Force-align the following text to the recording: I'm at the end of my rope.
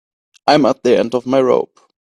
I'm 0.47 0.65
at 0.65 0.81
the 0.81 0.97
end 0.97 1.13
of 1.13 1.27
my 1.27 1.39
rope. 1.43 1.79